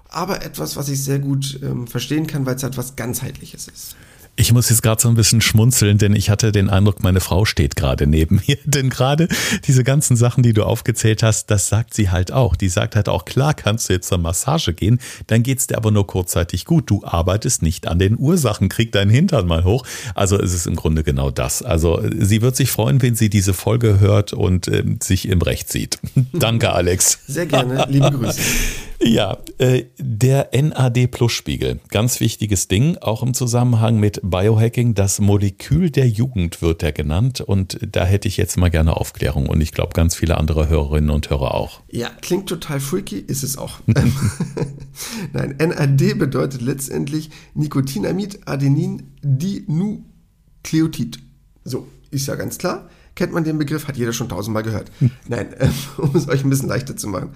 [0.09, 3.95] aber etwas, was ich sehr gut ähm, verstehen kann, weil es halt was ganzheitliches ist.
[4.35, 7.45] Ich muss jetzt gerade so ein bisschen schmunzeln, denn ich hatte den Eindruck, meine Frau
[7.45, 8.57] steht gerade neben mir.
[8.65, 9.27] Denn gerade
[9.67, 12.55] diese ganzen Sachen, die du aufgezählt hast, das sagt sie halt auch.
[12.55, 15.91] Die sagt halt auch, klar kannst du jetzt zur Massage gehen, dann geht's dir aber
[15.91, 16.89] nur kurzzeitig gut.
[16.89, 19.85] Du arbeitest nicht an den Ursachen, krieg deinen Hintern mal hoch.
[20.15, 21.61] Also es ist im Grunde genau das.
[21.61, 25.71] Also sie wird sich freuen, wenn sie diese Folge hört und äh, sich im Recht
[25.71, 25.99] sieht.
[26.33, 27.19] Danke, Alex.
[27.27, 27.85] Sehr gerne.
[27.87, 28.41] Liebe Grüße.
[29.05, 34.93] Ja, äh, der NAD-Plus-Spiegel, ganz wichtiges Ding, auch im Zusammenhang mit Biohacking.
[34.93, 39.49] Das Molekül der Jugend wird er genannt und da hätte ich jetzt mal gerne Aufklärung
[39.49, 41.81] und ich glaube ganz viele andere Hörerinnen und Hörer auch.
[41.91, 43.79] Ja, klingt total freaky, ist es auch.
[45.33, 51.19] Nein, NAD bedeutet letztendlich Nikotinamid Adenin Dinukleotid.
[51.65, 52.87] So, ist ja ganz klar.
[53.15, 53.87] Kennt man den Begriff?
[53.87, 54.91] Hat jeder schon tausendmal gehört.
[55.27, 57.29] Nein, äh, um es euch ein bisschen leichter zu machen.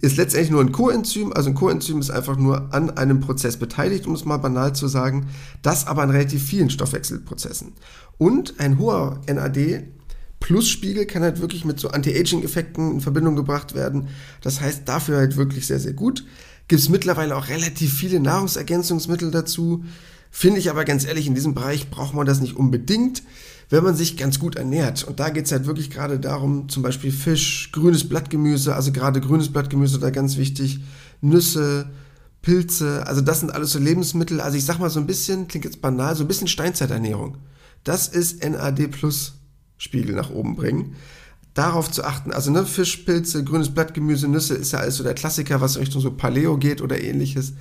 [0.00, 1.32] Ist letztendlich nur ein Coenzym.
[1.32, 4.88] Also ein Coenzym ist einfach nur an einem Prozess beteiligt, um es mal banal zu
[4.88, 5.28] sagen.
[5.62, 7.74] Das aber an relativ vielen Stoffwechselprozessen.
[8.16, 9.84] Und ein hoher NAD
[10.40, 14.08] Plusspiegel kann halt wirklich mit so Anti-Aging-Effekten in Verbindung gebracht werden.
[14.40, 16.24] Das heißt, dafür halt wirklich sehr, sehr gut.
[16.66, 19.84] Gibt es mittlerweile auch relativ viele Nahrungsergänzungsmittel dazu.
[20.30, 23.22] Finde ich aber ganz ehrlich, in diesem Bereich braucht man das nicht unbedingt
[23.70, 25.04] wenn man sich ganz gut ernährt.
[25.04, 29.20] Und da geht es halt wirklich gerade darum, zum Beispiel Fisch, grünes Blattgemüse, also gerade
[29.20, 30.80] grünes Blattgemüse da ganz wichtig,
[31.20, 31.88] Nüsse,
[32.42, 34.40] Pilze, also das sind alles so Lebensmittel.
[34.40, 37.38] Also ich sag mal so ein bisschen, klingt jetzt banal, so ein bisschen Steinzeiternährung.
[37.84, 39.34] Das ist NAD Plus
[39.78, 40.96] Spiegel nach oben bringen.
[41.54, 45.14] Darauf zu achten, also ne, Fisch, Pilze, grünes Blattgemüse, Nüsse ist ja alles so der
[45.14, 47.54] Klassiker, was Richtung so Paleo geht oder ähnliches.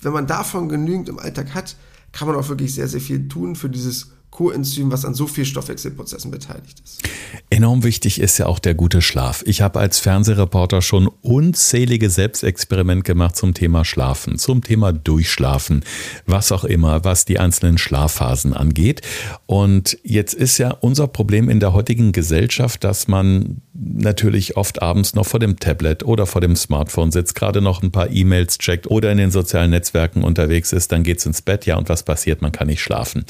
[0.00, 1.76] Wenn man davon genügend im Alltag hat,
[2.12, 5.46] kann man auch wirklich sehr, sehr viel tun für dieses Coenzym, was an so vielen
[5.46, 7.02] Stoffwechselprozessen beteiligt ist.
[7.50, 9.42] Enorm wichtig ist ja auch der gute Schlaf.
[9.46, 15.84] Ich habe als Fernsehreporter schon unzählige Selbstexperimente gemacht zum Thema Schlafen, zum Thema Durchschlafen,
[16.26, 19.02] was auch immer, was die einzelnen Schlafphasen angeht.
[19.46, 25.14] Und jetzt ist ja unser Problem in der heutigen Gesellschaft, dass man natürlich oft abends
[25.14, 28.86] noch vor dem Tablet oder vor dem Smartphone sitzt, gerade noch ein paar E-Mails checkt
[28.86, 32.42] oder in den sozialen Netzwerken unterwegs ist, dann geht's ins Bett, ja, und was passiert?
[32.42, 33.24] Man kann nicht schlafen.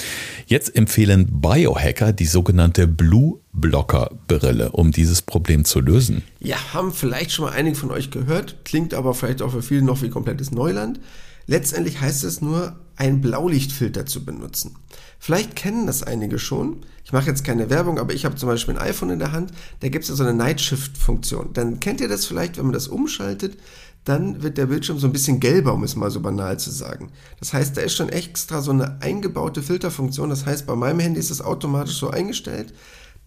[0.46, 6.24] Jetzt empfehlen Biohacker die sogenannte Blue Blocker Brille, um dieses Problem zu lösen.
[6.40, 9.82] Ja, haben vielleicht schon mal einige von euch gehört, klingt aber vielleicht auch für viele
[9.82, 10.98] noch wie komplettes Neuland.
[11.46, 14.74] Letztendlich heißt es nur, einen Blaulichtfilter zu benutzen.
[15.20, 16.78] Vielleicht kennen das einige schon.
[17.04, 19.52] Ich mache jetzt keine Werbung, aber ich habe zum Beispiel ein iPhone in der Hand,
[19.80, 21.50] da gibt es so eine Night Shift Funktion.
[21.52, 23.56] Dann kennt ihr das vielleicht, wenn man das umschaltet,
[24.04, 27.10] dann wird der Bildschirm so ein bisschen gelber, um es mal so banal zu sagen.
[27.38, 30.30] Das heißt, da ist schon extra so eine eingebaute Filterfunktion.
[30.30, 32.72] Das heißt, bei meinem Handy ist es automatisch so eingestellt,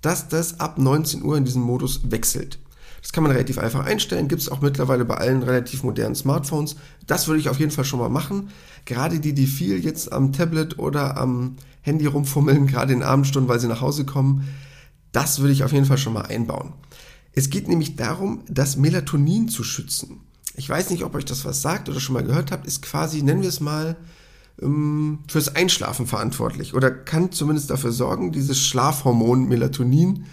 [0.01, 2.59] dass das ab 19 Uhr in diesen Modus wechselt.
[3.01, 6.77] Das kann man relativ einfach einstellen, gibt es auch mittlerweile bei allen relativ modernen Smartphones.
[7.05, 8.49] Das würde ich auf jeden Fall schon mal machen.
[8.85, 13.59] Gerade die, die viel jetzt am Tablet oder am Handy rumfummeln, gerade in Abendstunden, weil
[13.59, 14.47] sie nach Hause kommen,
[15.11, 16.73] das würde ich auf jeden Fall schon mal einbauen.
[17.33, 20.21] Es geht nämlich darum, das Melatonin zu schützen.
[20.55, 23.23] Ich weiß nicht, ob euch das was sagt oder schon mal gehört habt, ist quasi,
[23.23, 23.97] nennen wir es mal,
[24.61, 30.25] ähm, fürs Einschlafen verantwortlich oder kann zumindest dafür sorgen, dieses Schlafhormon Melatonin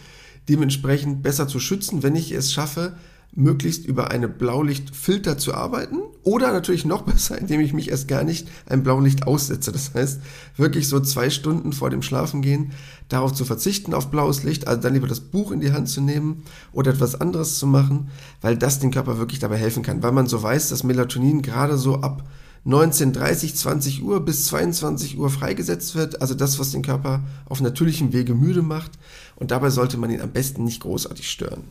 [0.49, 2.97] dementsprechend besser zu schützen, wenn ich es schaffe,
[3.33, 8.25] möglichst über eine Blaulichtfilter zu arbeiten oder natürlich noch besser, indem ich mich erst gar
[8.25, 9.73] nicht ein Blaulicht aussetze.
[9.73, 10.21] Das heißt,
[10.57, 12.73] wirklich so zwei Stunden vor dem Schlafengehen
[13.09, 16.01] darauf zu verzichten auf blaues Licht, also dann lieber das Buch in die Hand zu
[16.01, 18.09] nehmen oder etwas anderes zu machen,
[18.41, 21.77] weil das den Körper wirklich dabei helfen kann, weil man so weiß, dass Melatonin gerade
[21.77, 22.25] so ab
[22.67, 28.13] 19.30, 20 Uhr bis 22 Uhr freigesetzt wird, also das, was den Körper auf natürlichem
[28.13, 28.93] Wege müde macht.
[29.37, 31.63] Und dabei sollte man ihn am besten nicht großartig stören.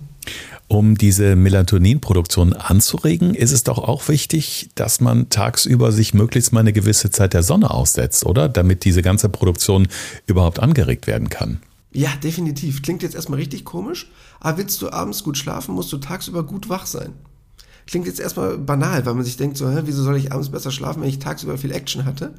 [0.67, 6.59] Um diese Melatoninproduktion anzuregen, ist es doch auch wichtig, dass man tagsüber sich möglichst mal
[6.59, 8.47] eine gewisse Zeit der Sonne aussetzt, oder?
[8.49, 9.87] Damit diese ganze Produktion
[10.27, 11.59] überhaupt angeregt werden kann.
[11.91, 12.83] Ja, definitiv.
[12.83, 16.69] Klingt jetzt erstmal richtig komisch, aber willst du abends gut schlafen, musst du tagsüber gut
[16.69, 17.13] wach sein.
[17.87, 20.69] Klingt jetzt erstmal banal, weil man sich denkt, so, hä, wieso soll ich abends besser
[20.69, 22.35] schlafen, wenn ich tagsüber viel Action hatte?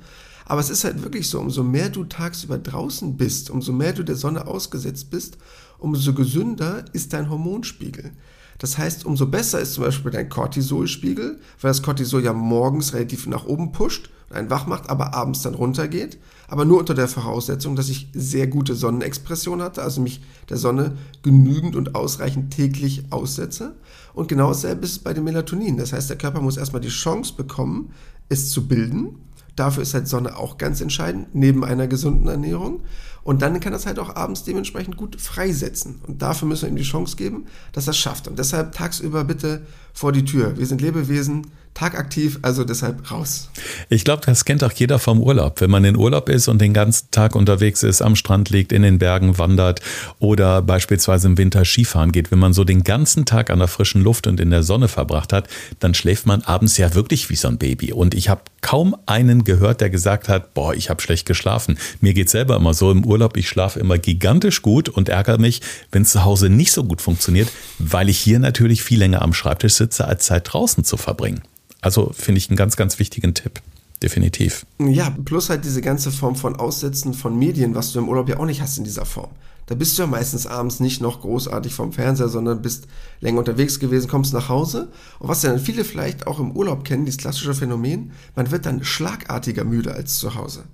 [0.47, 4.05] Aber es ist halt wirklich so, umso mehr du tagsüber draußen bist, umso mehr du
[4.05, 5.39] der Sonne ausgesetzt bist,
[5.81, 8.13] umso gesünder ist dein Hormonspiegel.
[8.59, 13.27] Das heißt, umso besser ist zum Beispiel dein Cortisolspiegel, weil das Cortisol ja morgens relativ
[13.27, 16.19] nach oben pusht und einen wach macht, aber abends dann runtergeht.
[16.47, 20.99] Aber nur unter der Voraussetzung, dass ich sehr gute Sonnenexpression hatte, also mich der Sonne
[21.23, 23.77] genügend und ausreichend täglich aussetze.
[24.13, 25.79] Und genau dasselbe ist es bei dem Melatonin.
[25.79, 27.93] Das heißt, der Körper muss erstmal die Chance bekommen,
[28.29, 29.15] es zu bilden.
[29.57, 32.81] Dafür ist halt Sonne auch ganz entscheidend, neben einer gesunden Ernährung.
[33.23, 36.01] Und dann kann das halt auch abends dementsprechend gut freisetzen.
[36.07, 38.29] Und dafür müssen wir ihm die Chance geben, dass er es schafft.
[38.29, 40.57] Und deshalb tagsüber bitte vor die Tür.
[40.57, 43.49] Wir sind Lebewesen, tagaktiv, also deshalb raus.
[43.89, 45.61] Ich glaube, das kennt auch jeder vom Urlaub.
[45.61, 48.83] Wenn man in Urlaub ist und den ganzen Tag unterwegs ist, am Strand liegt, in
[48.83, 49.81] den Bergen wandert
[50.19, 54.03] oder beispielsweise im Winter Skifahren geht, wenn man so den ganzen Tag an der frischen
[54.03, 57.49] Luft und in der Sonne verbracht hat, dann schläft man abends ja wirklich wie so
[57.49, 57.93] ein Baby.
[57.93, 61.79] Und ich habe kaum einen gehört, der gesagt hat, boah, ich habe schlecht geschlafen.
[62.01, 65.61] Mir geht selber immer so im Urlaub, ich schlafe immer gigantisch gut und ärgere mich,
[65.93, 69.35] wenn es zu Hause nicht so gut funktioniert, weil ich hier natürlich viel länger am
[69.35, 71.43] Schreibtisch sitze, als Zeit draußen zu verbringen.
[71.81, 73.61] Also finde ich einen ganz, ganz wichtigen Tipp.
[74.03, 74.65] Definitiv.
[74.79, 78.39] Ja, plus halt diese ganze Form von Aussetzen von Medien, was du im Urlaub ja
[78.39, 79.29] auch nicht hast in dieser Form.
[79.67, 82.89] Da bist du ja meistens abends nicht noch großartig vom Fernseher, sondern bist
[83.21, 84.89] länger unterwegs gewesen, kommst nach Hause.
[85.21, 88.67] Und was ja dann viele vielleicht auch im Urlaub kennen, dieses klassische Phänomen, man wird
[88.67, 90.65] dann schlagartiger müde als zu Hause.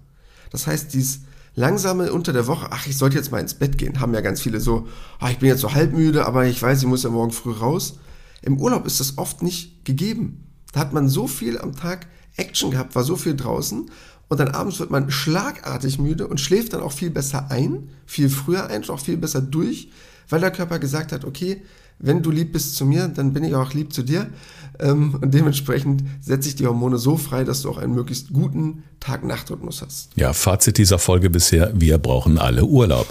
[0.51, 1.21] Das heißt, dieses
[1.57, 4.41] langsame unter der Woche, ach, ich sollte jetzt mal ins Bett gehen, haben ja ganz
[4.41, 4.87] viele so,
[5.19, 7.53] ach, ich bin jetzt so halb müde, aber ich weiß, ich muss ja morgen früh
[7.53, 7.99] raus.
[8.43, 10.45] Im Urlaub ist das oft nicht gegeben.
[10.73, 13.91] Da hat man so viel am Tag Action gehabt, war so viel draußen
[14.29, 18.29] und dann abends wird man schlagartig müde und schläft dann auch viel besser ein, viel
[18.29, 19.91] früher ein, auch viel besser durch,
[20.29, 21.63] weil der Körper gesagt hat, okay,
[21.99, 24.29] wenn du lieb bist zu mir, dann bin ich auch lieb zu dir.
[24.81, 28.85] Ähm, und dementsprechend setze ich die Hormone so frei, dass du auch einen möglichst guten
[29.01, 30.11] Tag-Nacht-Rhythmus hast.
[30.17, 33.07] Ja, Fazit dieser Folge bisher, wir brauchen alle Urlaub.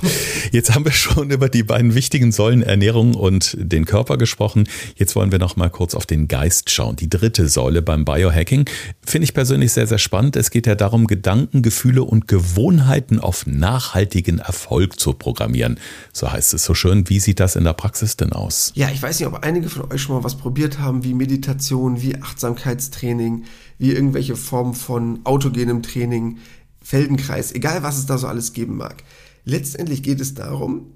[0.51, 4.67] Jetzt haben wir schon über die beiden wichtigen Säulen Ernährung und den Körper gesprochen.
[4.95, 6.95] Jetzt wollen wir noch mal kurz auf den Geist schauen.
[6.95, 8.65] Die dritte Säule beim Biohacking
[9.05, 10.35] finde ich persönlich sehr, sehr spannend.
[10.35, 15.79] Es geht ja darum, Gedanken, Gefühle und Gewohnheiten auf nachhaltigen Erfolg zu programmieren.
[16.11, 17.09] So heißt es so schön.
[17.09, 18.73] Wie sieht das in der Praxis denn aus?
[18.75, 21.54] Ja, ich weiß nicht, ob einige von euch schon mal was probiert haben, wie Meditation,
[22.01, 23.43] wie Achtsamkeitstraining,
[23.77, 26.37] wie irgendwelche Formen von autogenem Training,
[26.81, 29.03] Feldenkreis, egal was es da so alles geben mag.
[29.43, 30.87] Letztendlich geht es darum,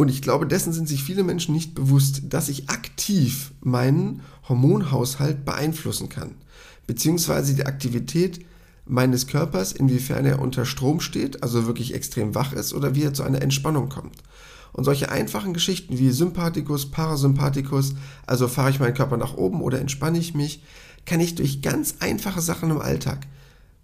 [0.00, 5.44] Und ich glaube, dessen sind sich viele Menschen nicht bewusst, dass ich aktiv meinen Hormonhaushalt
[5.44, 6.36] beeinflussen kann.
[6.86, 8.40] Beziehungsweise die Aktivität
[8.86, 13.12] meines Körpers, inwiefern er unter Strom steht, also wirklich extrem wach ist oder wie er
[13.12, 14.16] zu einer Entspannung kommt.
[14.72, 17.94] Und solche einfachen Geschichten wie Sympathikus, Parasympathikus,
[18.26, 20.62] also fahre ich meinen Körper nach oben oder entspanne ich mich,
[21.06, 23.26] kann ich durch ganz einfache Sachen im Alltag,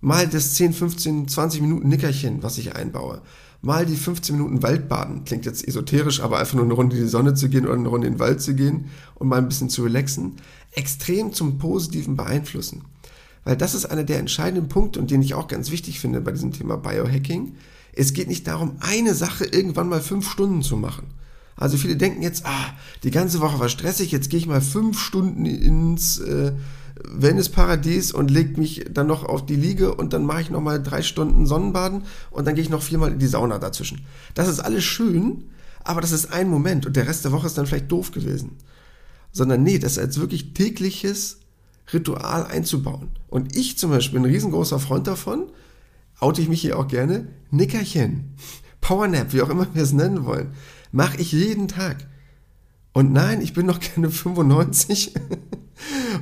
[0.01, 3.22] mal das 10, 15, 20 Minuten Nickerchen, was ich einbaue,
[3.62, 7.09] mal die 15 Minuten Waldbaden, klingt jetzt esoterisch, aber einfach nur eine Runde in die
[7.09, 9.70] Sonne zu gehen oder eine Runde in den Wald zu gehen und mal ein bisschen
[9.70, 10.37] zu relaxen,
[10.72, 12.85] extrem zum Positiven beeinflussen.
[13.44, 16.33] Weil das ist einer der entscheidenden Punkte und den ich auch ganz wichtig finde bei
[16.33, 17.55] diesem Thema Biohacking.
[17.96, 21.06] Es geht nicht darum, eine Sache irgendwann mal fünf Stunden zu machen.
[21.56, 25.00] Also viele denken jetzt, ah, die ganze Woche war stressig, jetzt gehe ich mal fünf
[25.00, 26.52] Stunden ins äh,
[27.02, 30.82] Wellnessparadies und leg mich dann noch auf die Liege und dann mache ich noch mal
[30.82, 34.02] drei Stunden Sonnenbaden und dann gehe ich noch viermal in die Sauna dazwischen.
[34.35, 35.44] Das ist alles schön,
[35.82, 38.52] aber das ist ein Moment und der Rest der Woche ist dann vielleicht doof gewesen.
[39.32, 41.38] Sondern nee, das als wirklich tägliches
[41.92, 43.09] Ritual einzubauen.
[43.28, 45.44] Und ich zum Beispiel bin ein riesengroßer Freund davon,
[46.20, 48.35] oute ich mich hier auch gerne, Nickerchen,
[48.81, 50.52] Powernap, wie auch immer wir es nennen wollen,
[50.92, 52.07] mache ich jeden Tag.
[52.92, 55.14] Und nein, ich bin noch keine 95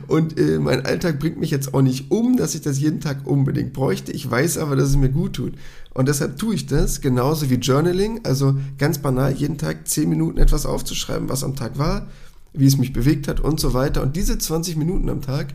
[0.08, 3.26] und äh, mein Alltag bringt mich jetzt auch nicht um, dass ich das jeden Tag
[3.26, 4.12] unbedingt bräuchte.
[4.12, 5.54] Ich weiß aber, dass es mir gut tut.
[5.92, 10.38] Und deshalb tue ich das, genauso wie Journaling, also ganz banal, jeden Tag 10 Minuten
[10.38, 12.08] etwas aufzuschreiben, was am Tag war,
[12.52, 14.02] wie es mich bewegt hat und so weiter.
[14.02, 15.54] Und diese 20 Minuten am Tag,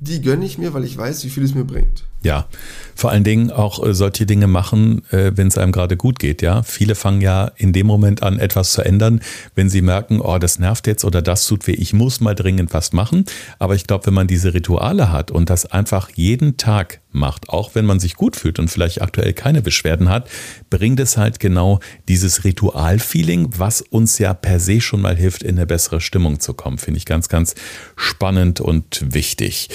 [0.00, 2.04] die gönne ich mir, weil ich weiß, wie viel es mir bringt.
[2.26, 2.48] Ja,
[2.96, 6.42] vor allen Dingen auch äh, solche Dinge machen, äh, wenn es einem gerade gut geht.
[6.42, 9.20] Ja, viele fangen ja in dem Moment an, etwas zu ändern,
[9.54, 11.74] wenn sie merken, oh, das nervt jetzt oder das tut weh.
[11.74, 13.26] Ich muss mal dringend was machen.
[13.60, 17.76] Aber ich glaube, wenn man diese Rituale hat und das einfach jeden Tag macht, auch
[17.76, 20.28] wenn man sich gut fühlt und vielleicht aktuell keine Beschwerden hat,
[20.68, 25.56] bringt es halt genau dieses Ritualfeeling, was uns ja per se schon mal hilft, in
[25.56, 26.78] eine bessere Stimmung zu kommen.
[26.78, 27.54] Finde ich ganz, ganz
[27.94, 29.68] spannend und wichtig.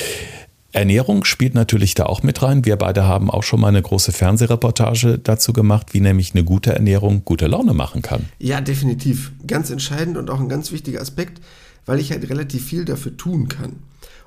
[0.74, 2.66] Ernährung spielt natürlich da auch mit rein.
[2.66, 6.74] Wir beide haben auch schon mal eine große Fernsehreportage dazu gemacht, wie nämlich eine gute
[6.74, 8.28] Ernährung gute Laune machen kann.
[8.40, 9.32] Ja, definitiv.
[9.46, 11.42] Ganz entscheidend und auch ein ganz wichtiger Aspekt,
[11.86, 13.78] weil ich halt relativ viel dafür tun kann.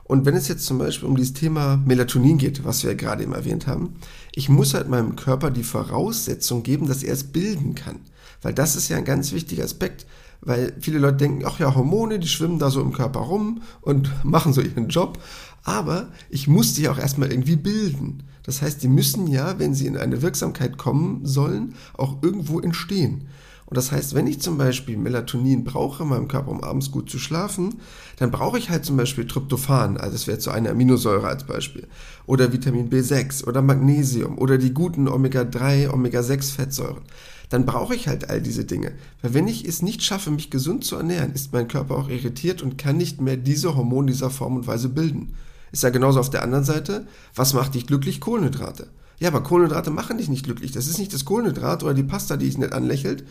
[0.05, 3.23] Und wenn es jetzt zum Beispiel um dieses Thema Melatonin geht, was wir ja gerade
[3.23, 3.97] eben erwähnt haben,
[4.35, 8.01] ich muss halt meinem Körper die Voraussetzung geben, dass er es bilden kann.
[8.43, 10.05] Weil das ist ja ein ganz wichtiger Aspekt,
[10.43, 14.11] weil viele Leute denken, ach ja, Hormone, die schwimmen da so im Körper rum und
[14.25, 15.19] machen so ihren Job.
[15.65, 18.23] Aber ich muss die auch erstmal irgendwie bilden.
[18.45, 23.27] Das heißt, die müssen ja, wenn sie in eine Wirksamkeit kommen sollen, auch irgendwo entstehen.
[23.67, 27.09] Und das heißt, wenn ich zum Beispiel Melatonin brauche in meinem Körper, um abends gut
[27.09, 27.77] zu schlafen,
[28.19, 31.89] dann brauche ich halt zum Beispiel Tryptophan, also das wäre so eine Aminosäure als Beispiel,
[32.27, 37.03] oder Vitamin B6 oder Magnesium oder die guten Omega-3, Omega-6-Fettsäuren.
[37.49, 38.93] Dann brauche ich halt all diese Dinge.
[39.23, 42.63] Weil wenn ich es nicht schaffe, mich gesund zu ernähren, ist mein Körper auch irritiert
[42.63, 45.35] und kann nicht mehr diese Hormone dieser Form und Weise bilden.
[45.75, 47.05] Ist ja genauso auf der anderen Seite.
[47.35, 48.21] Was macht dich glücklich?
[48.21, 48.87] Kohlenhydrate.
[49.19, 50.71] Ja, aber Kohlenhydrate machen dich nicht glücklich.
[50.71, 53.25] Das ist nicht das Kohlenhydrat oder die Pasta, die dich nicht anlächelt,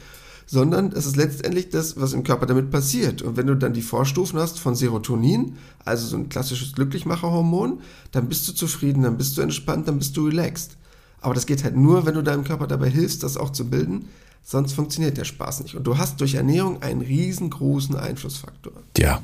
[0.45, 3.21] sondern es ist letztendlich das, was im Körper damit passiert.
[3.21, 7.79] Und wenn du dann die Vorstufen hast von Serotonin, also so ein klassisches Glücklichmacherhormon,
[8.11, 10.75] dann bist du zufrieden, dann bist du entspannt, dann bist du relaxed.
[11.21, 14.09] Aber das geht halt nur, wenn du deinem Körper dabei hilfst, das auch zu bilden.
[14.43, 15.75] Sonst funktioniert der Spaß nicht.
[15.75, 18.73] Und du hast durch Ernährung einen riesengroßen Einflussfaktor.
[18.97, 19.21] Ja,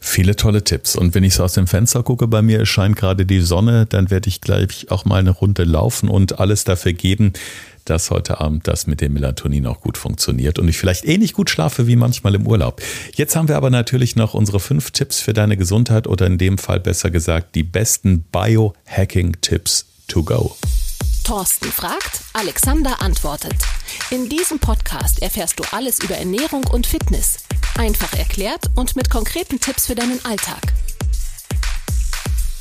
[0.00, 0.96] viele tolle Tipps.
[0.96, 4.10] Und wenn ich so aus dem Fenster gucke, bei mir scheint gerade die Sonne, dann
[4.10, 7.32] werde ich gleich auch mal eine Runde laufen und alles dafür geben,
[7.84, 11.50] dass heute Abend das mit dem Melatonin auch gut funktioniert und ich vielleicht ähnlich gut
[11.50, 12.80] schlafe wie manchmal im Urlaub.
[13.14, 16.58] Jetzt haben wir aber natürlich noch unsere fünf Tipps für deine Gesundheit oder in dem
[16.58, 20.56] Fall besser gesagt die besten Biohacking-Tipps to go.
[21.30, 23.54] Thorsten fragt, Alexander antwortet.
[24.10, 27.44] In diesem Podcast erfährst du alles über Ernährung und Fitness.
[27.78, 30.60] Einfach erklärt und mit konkreten Tipps für deinen Alltag.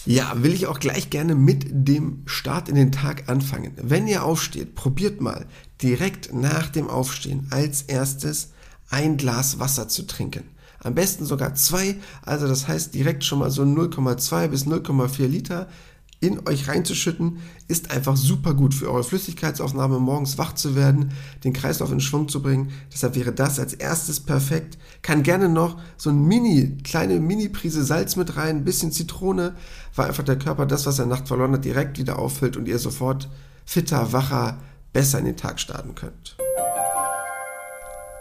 [0.06, 3.74] Ja, will ich auch gleich gerne mit dem Start in den Tag anfangen.
[3.82, 5.48] Wenn ihr aufsteht, probiert mal
[5.82, 8.50] direkt nach dem Aufstehen als erstes
[8.92, 10.44] ein Glas Wasser zu trinken.
[10.82, 15.68] Am besten sogar zwei, also das heißt direkt schon mal so 0,2 bis 0,4 Liter
[16.22, 21.12] in euch reinzuschütten, ist einfach super gut für eure Flüssigkeitsaufnahme, morgens wach zu werden,
[21.44, 22.72] den Kreislauf in Schwung zu bringen.
[22.92, 24.78] Deshalb wäre das als erstes perfekt.
[25.02, 29.56] Kann gerne noch so ein mini, kleine Mini-Prise Salz mit rein, ein bisschen Zitrone,
[29.96, 32.80] weil einfach der Körper das, was er Nacht verloren hat, direkt wieder auffüllt und ihr
[32.80, 33.30] sofort
[33.66, 34.58] fitter, wacher,
[34.92, 36.38] besser in den Tag starten könnt.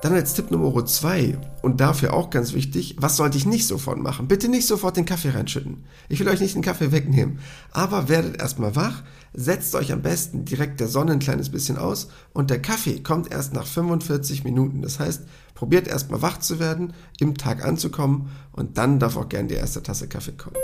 [0.00, 3.98] Dann als Tipp Nummer zwei und dafür auch ganz wichtig, was sollte ich nicht sofort
[3.98, 4.28] machen?
[4.28, 5.84] Bitte nicht sofort den Kaffee reinschütten.
[6.08, 7.40] Ich will euch nicht den Kaffee wegnehmen,
[7.72, 9.02] aber werdet erstmal wach,
[9.34, 13.32] setzt euch am besten direkt der Sonne ein kleines bisschen aus und der Kaffee kommt
[13.32, 14.82] erst nach 45 Minuten.
[14.82, 15.22] Das heißt,
[15.54, 19.82] probiert erstmal wach zu werden, im Tag anzukommen und dann darf auch gern die erste
[19.82, 20.56] Tasse Kaffee kommen.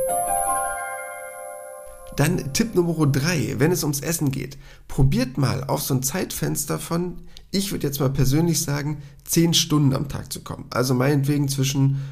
[2.17, 6.79] Dann Tipp Nummer drei, wenn es ums Essen geht, probiert mal auf so ein Zeitfenster
[6.79, 7.23] von
[7.55, 10.67] ich würde jetzt mal persönlich sagen, 10 Stunden am Tag zu kommen.
[10.71, 12.03] Also meinetwegen zwischen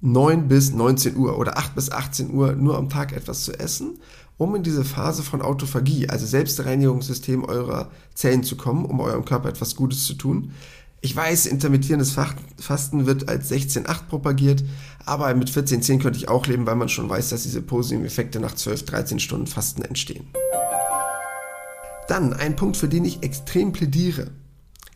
[0.00, 3.98] 9 bis 19 Uhr oder 8 bis 18 Uhr nur am Tag etwas zu essen,
[4.38, 9.50] um in diese Phase von Autophagie, also Selbstreinigungssystem eurer Zellen zu kommen, um eurem Körper
[9.50, 10.52] etwas Gutes zu tun.
[11.02, 12.16] Ich weiß, intermittierendes
[12.58, 14.64] Fasten wird als 16-8 propagiert,
[15.04, 18.40] aber mit 14-10 könnte ich auch leben, weil man schon weiß, dass diese positiven Effekte
[18.40, 20.26] nach 12, 13 Stunden Fasten entstehen.
[22.08, 24.30] Dann ein Punkt, für den ich extrem plädiere.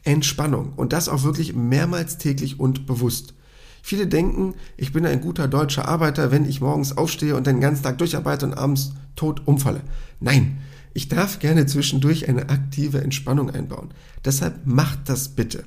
[0.04, 3.34] Entspannung und das auch wirklich mehrmals täglich und bewusst.
[3.82, 7.82] Viele denken, ich bin ein guter deutscher Arbeiter, wenn ich morgens aufstehe und den ganzen
[7.82, 9.80] Tag durcharbeite und abends tot umfalle.
[10.20, 10.58] Nein,
[10.92, 13.90] ich darf gerne zwischendurch eine aktive Entspannung einbauen.
[14.24, 15.64] Deshalb macht das bitte.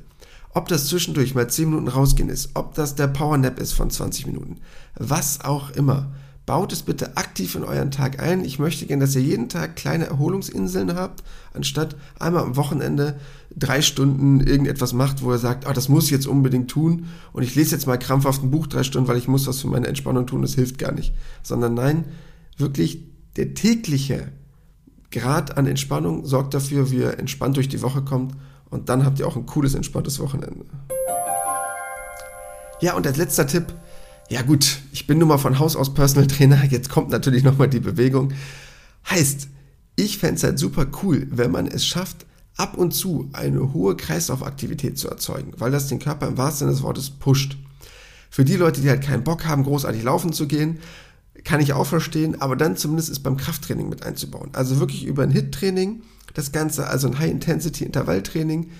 [0.56, 4.28] Ob das zwischendurch mal 10 Minuten rausgehen ist, ob das der Powernap ist von 20
[4.28, 4.58] Minuten,
[4.96, 6.13] was auch immer.
[6.45, 8.43] Baut es bitte aktiv in euren Tag ein.
[8.43, 13.17] Ich möchte gerne, dass ihr jeden Tag kleine Erholungsinseln habt, anstatt einmal am Wochenende
[13.56, 17.43] drei Stunden irgendetwas macht, wo ihr sagt, ah, das muss ich jetzt unbedingt tun und
[17.43, 19.88] ich lese jetzt mal krampfhaft ein Buch drei Stunden, weil ich muss was für meine
[19.88, 21.13] Entspannung tun, das hilft gar nicht.
[21.43, 22.03] Sondern nein,
[22.58, 23.06] wirklich
[23.38, 24.34] der tägliche
[25.12, 28.36] Grad an Entspannung sorgt dafür, wie ihr entspannt durch die Woche kommt
[28.69, 30.65] und dann habt ihr auch ein cooles, entspanntes Wochenende.
[32.82, 33.67] Ja, und als letzter Tipp,
[34.29, 37.69] ja gut, ich bin nun mal von Haus aus Personal Trainer, jetzt kommt natürlich nochmal
[37.69, 38.33] die Bewegung.
[39.09, 39.47] Heißt,
[39.95, 42.25] ich fände es halt super cool, wenn man es schafft,
[42.57, 46.71] ab und zu eine hohe Kreislaufaktivität zu erzeugen, weil das den Körper im wahrsten Sinne
[46.71, 47.57] des Wortes pusht.
[48.29, 50.79] Für die Leute, die halt keinen Bock haben, großartig laufen zu gehen,
[51.43, 54.49] kann ich auch verstehen, aber dann zumindest ist beim Krafttraining mit einzubauen.
[54.53, 56.01] Also wirklich über ein HIT-Training,
[56.33, 58.71] das Ganze, also ein High-Intensity-Intervalltraining,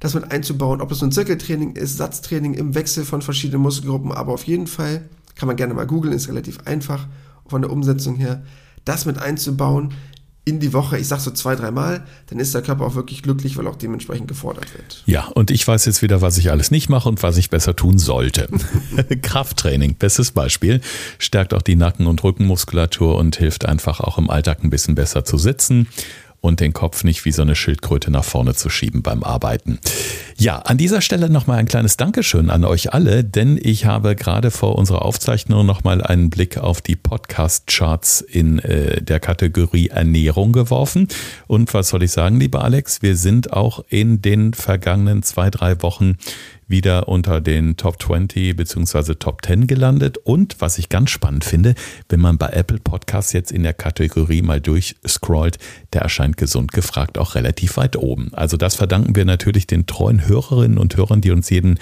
[0.00, 4.12] das mit einzubauen, ob es so ein Zirkeltraining ist, Satztraining im Wechsel von verschiedenen Muskelgruppen,
[4.12, 7.06] aber auf jeden Fall kann man gerne mal googeln, ist relativ einfach
[7.46, 8.42] von der Umsetzung her,
[8.84, 9.94] das mit einzubauen
[10.46, 13.56] in die Woche, ich sag so zwei, dreimal, dann ist der Körper auch wirklich glücklich,
[13.56, 15.02] weil auch dementsprechend gefordert wird.
[15.06, 17.74] Ja, und ich weiß jetzt wieder, was ich alles nicht mache und was ich besser
[17.74, 18.48] tun sollte.
[19.22, 20.82] Krafttraining, bestes Beispiel,
[21.18, 25.24] stärkt auch die Nacken- und Rückenmuskulatur und hilft einfach auch im Alltag ein bisschen besser
[25.24, 25.88] zu sitzen
[26.44, 29.78] und den Kopf nicht wie so eine Schildkröte nach vorne zu schieben beim Arbeiten.
[30.36, 34.50] Ja, an dieser Stelle nochmal ein kleines Dankeschön an euch alle, denn ich habe gerade
[34.50, 41.08] vor unserer Aufzeichnung nochmal einen Blick auf die Podcast-Charts in äh, der Kategorie Ernährung geworfen.
[41.46, 43.00] Und was soll ich sagen, lieber Alex?
[43.00, 46.18] Wir sind auch in den vergangenen zwei, drei Wochen
[46.66, 49.14] wieder unter den Top 20 bzw.
[49.14, 50.18] Top 10 gelandet.
[50.18, 51.74] Und was ich ganz spannend finde,
[52.08, 55.58] wenn man bei Apple Podcasts jetzt in der Kategorie mal durchscrollt,
[55.92, 58.32] der erscheint gesund gefragt auch relativ weit oben.
[58.34, 61.78] Also das verdanken wir natürlich den treuen Hörerinnen und Hörern, die uns jeden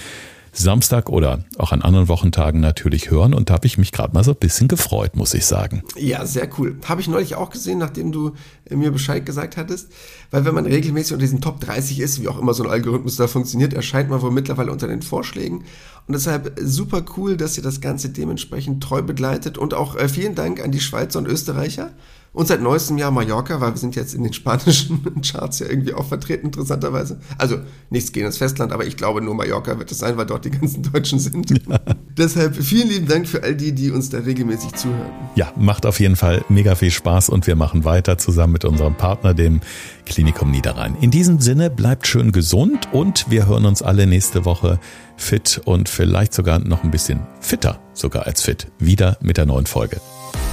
[0.53, 3.33] Samstag oder auch an anderen Wochentagen natürlich hören.
[3.33, 5.83] Und da habe ich mich gerade mal so ein bisschen gefreut, muss ich sagen.
[5.97, 6.77] Ja, sehr cool.
[6.85, 8.33] Habe ich neulich auch gesehen, nachdem du
[8.71, 9.91] mir Bescheid gesagt hattest.
[10.31, 13.17] Weil wenn man regelmäßig unter diesen Top 30 ist, wie auch immer so ein Algorithmus
[13.17, 15.65] da funktioniert, erscheint man wohl mittlerweile unter den Vorschlägen.
[16.07, 19.57] Und deshalb super cool, dass ihr das Ganze dementsprechend treu begleitet.
[19.57, 21.93] Und auch äh, vielen Dank an die Schweizer und Österreicher
[22.33, 25.93] und seit neuestem Jahr Mallorca, weil wir sind jetzt in den spanischen Charts ja irgendwie
[25.93, 27.21] auch vertreten, interessanterweise.
[27.37, 27.59] Also
[27.91, 30.51] nichts gegen das Festland, aber ich glaube nur Mallorca wird es sein, weil dort die
[30.51, 31.51] ganzen Deutschen sind.
[31.51, 31.79] Ja.
[32.17, 35.11] Deshalb vielen lieben Dank für all die, die uns da regelmäßig zuhören.
[35.35, 38.95] Ja, macht auf jeden Fall mega viel Spaß und wir machen weiter zusammen mit unserem
[38.95, 39.61] Partner, dem
[40.07, 40.97] Klinikum Niederrhein.
[41.01, 44.81] In diesem Sinne, bleibt schön gesund und wir hören uns alle nächste Woche
[45.17, 49.67] fit und vielleicht sogar noch ein bisschen fitter, sogar als fit, wieder mit der neuen
[49.67, 50.01] Folge.